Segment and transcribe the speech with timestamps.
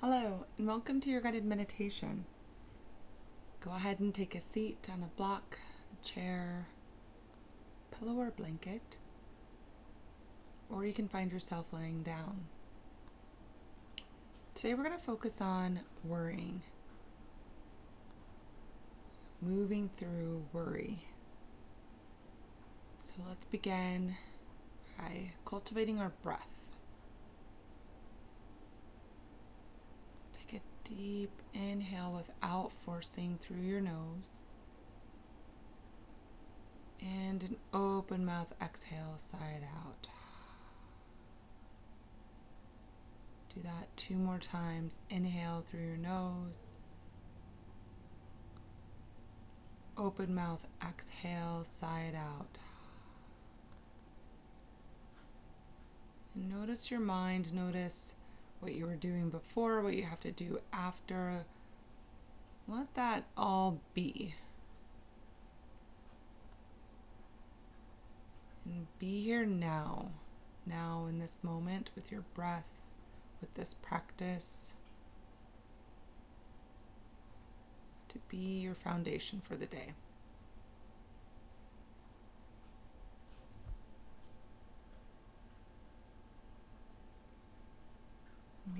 [0.00, 2.24] Hello, and welcome to your guided meditation.
[3.60, 5.58] Go ahead and take a seat on a block,
[5.92, 6.68] a chair,
[7.90, 8.98] pillow, or blanket,
[10.70, 12.46] or you can find yourself laying down.
[14.54, 16.62] Today we're going to focus on worrying,
[19.42, 21.00] moving through worry.
[23.00, 24.14] So let's begin
[24.96, 26.46] by cultivating our breath.
[30.32, 34.42] Take a deep inhale without forcing through your nose.
[37.00, 40.08] And an open mouth exhale, side out.
[43.54, 45.00] Do that two more times.
[45.10, 46.76] Inhale through your nose.
[49.96, 52.58] Open mouth, exhale, side out.
[56.34, 58.14] And notice your mind, notice
[58.60, 61.44] what you were doing before, what you have to do after.
[62.66, 64.34] Let that all be.
[68.64, 70.10] And be here now,
[70.66, 72.78] now in this moment with your breath,
[73.40, 74.74] with this practice,
[78.08, 79.94] to be your foundation for the day.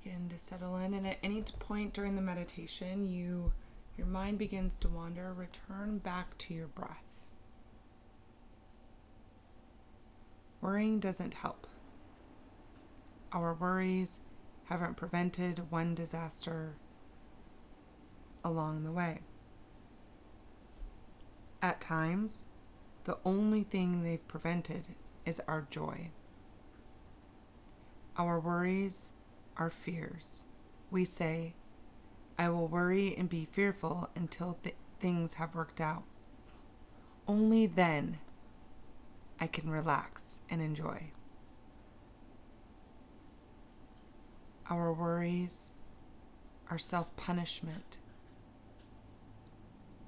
[0.00, 0.94] Begin to settle in.
[0.94, 3.52] And at any point during the meditation you
[3.96, 7.04] your mind begins to wander return back to your breath.
[10.62, 11.66] Worrying doesn't help.
[13.32, 14.20] Our worries
[14.64, 16.76] haven't prevented one disaster
[18.42, 19.20] along the way.
[21.60, 22.46] At times
[23.04, 24.88] the only thing they've prevented
[25.26, 26.10] is our joy.
[28.16, 29.12] Our worries
[29.56, 30.44] our fears.
[30.90, 31.54] We say,
[32.38, 36.04] I will worry and be fearful until th- things have worked out.
[37.28, 38.18] Only then
[39.40, 41.10] I can relax and enjoy.
[44.70, 45.74] Our worries
[46.70, 47.98] are self punishment,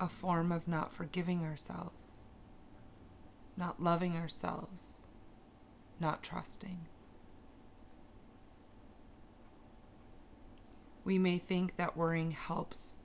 [0.00, 2.30] a form of not forgiving ourselves,
[3.56, 5.08] not loving ourselves,
[5.98, 6.86] not trusting.
[11.04, 12.96] We may think that worrying helps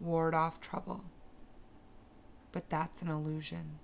[0.00, 1.04] ward off trouble,
[2.50, 3.78] but that's an illusion.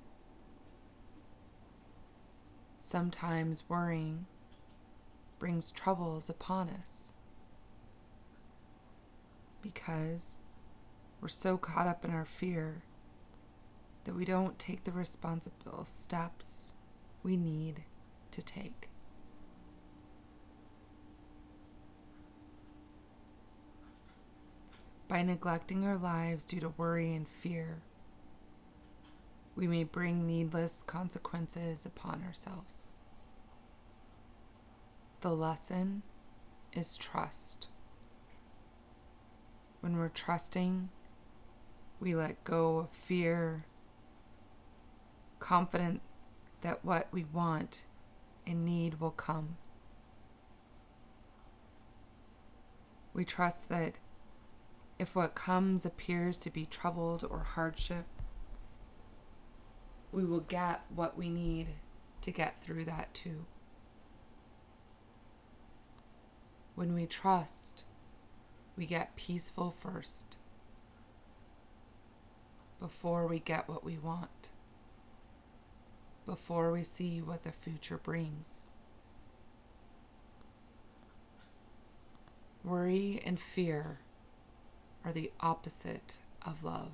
[2.81, 4.27] Sometimes worrying
[5.39, 7.15] brings troubles upon us
[9.61, 10.39] because
[11.21, 12.83] we're so caught up in our fear
[14.05, 16.73] that we don't take the responsible steps
[17.23, 17.85] we need
[18.31, 18.88] to take.
[25.09, 27.79] By neglecting our lives due to worry and fear.
[29.57, 32.93] We may bring needless consequences upon ourselves.
[35.23, 36.03] The lesson
[36.73, 37.69] is trust.
[39.81, 40.91] When we're trusting,
[41.99, 43.65] we let go of fear,
[45.41, 46.03] confident
[46.61, 47.85] that what we want
[48.47, 49.57] and need will come.
[53.13, 53.99] We trust that
[54.99, 58.07] if what comes appears to be troubled or hardship,
[60.11, 61.69] we will get what we need
[62.23, 63.47] to get through that too.
[66.75, 67.85] When we trust,
[68.77, 70.39] we get peaceful first
[72.81, 74.51] before we get what we want,
[76.27, 78.69] before we see what the future brings.
[82.63, 84.01] Worry and fear
[85.09, 86.93] are the opposite of love.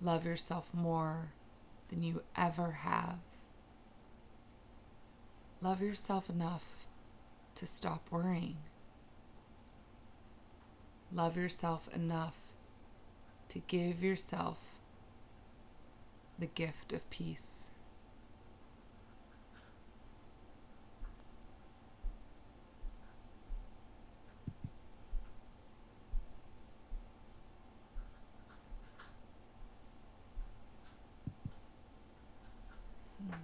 [0.00, 1.32] Love yourself more
[1.90, 3.18] than you ever have.
[5.60, 6.86] Love yourself enough
[7.54, 8.56] to stop worrying.
[11.12, 12.36] Love yourself enough
[13.50, 14.78] to give yourself
[16.38, 17.70] the gift of peace.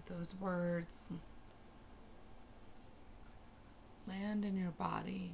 [0.09, 1.09] those words.
[4.07, 5.33] Land in your body.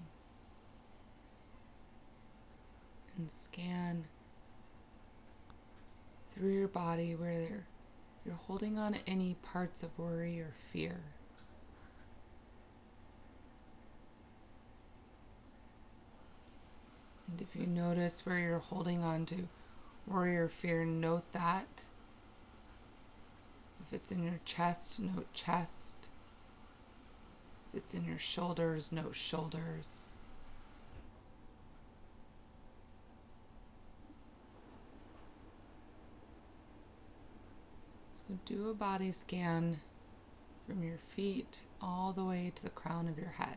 [3.16, 4.04] And scan
[6.30, 7.66] through your body where
[8.24, 11.00] you're holding on to any parts of worry or fear.
[17.28, 19.48] And if you notice where you're holding on to
[20.06, 21.84] worry or fear, note that.
[23.90, 25.96] If it's in your chest, note chest.
[27.72, 30.10] If it's in your shoulders, note shoulders.
[38.08, 39.80] So do a body scan
[40.68, 43.56] from your feet all the way to the crown of your head.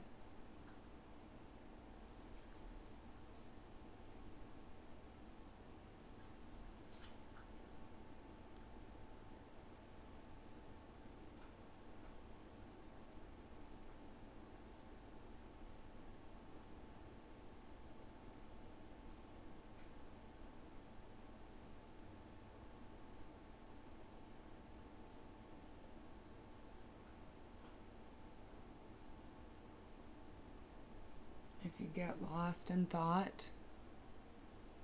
[31.84, 33.50] You get lost in thought,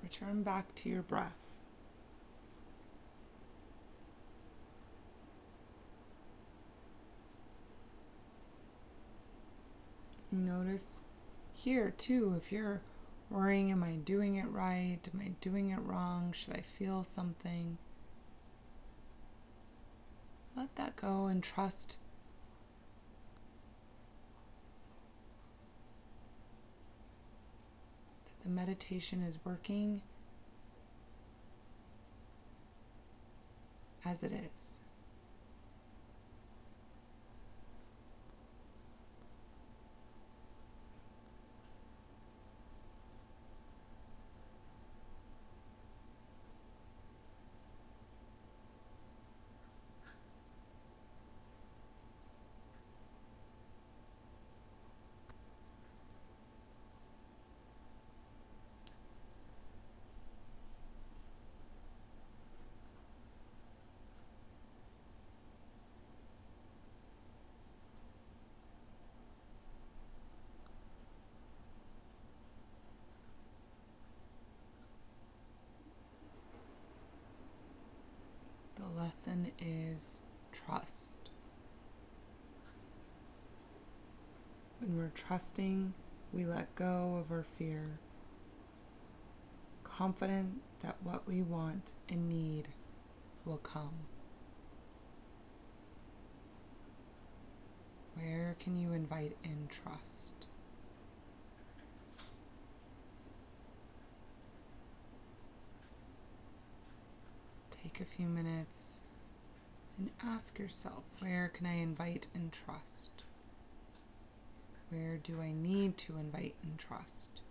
[0.03, 1.31] return back to your breath.
[10.31, 11.01] Notice
[11.53, 12.81] here too if you're
[13.29, 14.99] worrying, am I doing it right?
[15.13, 16.33] Am I doing it wrong?
[16.33, 17.77] Should I feel something?
[20.55, 21.97] Let that go and trust
[28.43, 30.01] the meditation is working
[34.05, 34.77] as it is.
[78.75, 80.21] The lesson is
[80.51, 81.15] trust.
[84.79, 85.93] When we're trusting,
[86.33, 87.99] we let go of our fear,
[89.83, 92.69] confident that what we want and need
[93.45, 93.93] will come.
[98.15, 100.33] Where can you invite in trust?
[107.83, 109.03] Take a few minutes
[109.99, 113.11] and ask yourself where can I invite and trust?
[114.89, 117.41] Where do I need to invite and trust?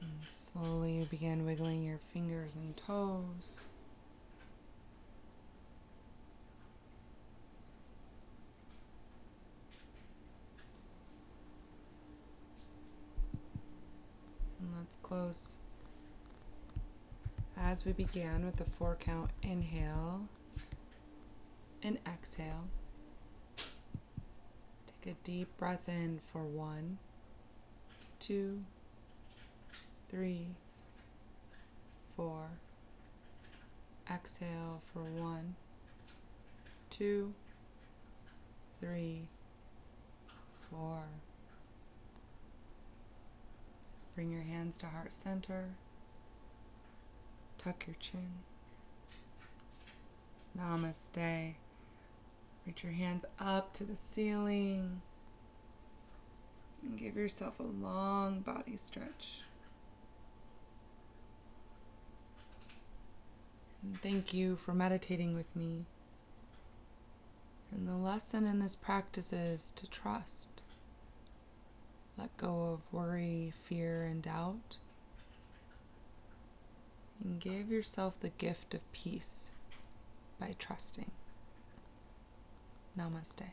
[0.00, 3.64] And slowly you begin wiggling your fingers and toes.
[14.60, 15.56] And let's close
[17.56, 20.28] as we began with the four count inhale
[21.82, 22.64] and exhale.
[24.86, 26.98] Take a deep breath in for one,
[28.18, 28.64] two,
[30.10, 30.48] three,
[32.14, 32.48] four.
[34.12, 35.54] Exhale for one,
[36.90, 37.32] two,
[38.78, 39.28] three,
[40.70, 41.04] four.
[44.14, 45.70] Bring your hands to heart center.
[47.58, 48.40] Tuck your chin.
[50.58, 51.54] Namaste.
[52.66, 55.02] Reach your hands up to the ceiling.
[56.82, 59.42] And give yourself a long body stretch.
[63.82, 65.86] And thank you for meditating with me.
[67.72, 70.61] And the lesson in this practice is to trust.
[72.22, 74.76] Let go of worry, fear, and doubt.
[77.20, 79.50] And give yourself the gift of peace
[80.38, 81.10] by trusting.
[82.96, 83.48] Namaste.